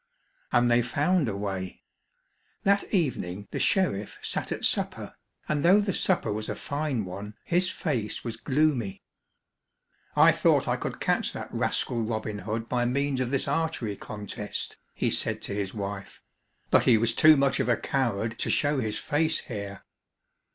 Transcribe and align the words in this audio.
And 0.51 0.67
they 0.67 0.81
found 0.81 1.29
a 1.29 1.37
way. 1.37 1.83
That 2.63 2.91
evening 2.91 3.47
the 3.51 3.59
sheriff 3.59 4.17
sat 4.19 4.51
at 4.51 4.65
supper, 4.65 5.15
and 5.47 5.61
though 5.61 5.79
the 5.79 5.93
supper 5.93 6.33
was 6.33 6.49
a 6.49 6.55
fine 6.55 7.05
one, 7.05 7.35
his 7.45 7.69
face 7.69 8.23
was 8.23 8.35
gloomy. 8.35 9.03
"I 10.15 10.31
thought 10.31 10.67
I 10.67 10.75
could 10.75 10.99
catch 10.99 11.33
that 11.33 11.53
rascal 11.53 12.01
Robin 12.01 12.39
Hood 12.39 12.67
by 12.67 12.83
means 12.85 13.21
of 13.21 13.29
this 13.29 13.47
archery 13.47 13.95
contest," 13.95 14.75
he 14.95 15.11
said 15.11 15.39
to 15.43 15.53
his 15.53 15.71
wife, 15.75 16.23
"but 16.71 16.85
he 16.85 16.97
was 16.97 17.13
too 17.13 17.37
much 17.37 17.59
of 17.59 17.69
a 17.69 17.77
coward 17.77 18.39
to 18.39 18.49
show 18.49 18.79
his 18.79 18.97
face 18.97 19.41
here." 19.41 19.83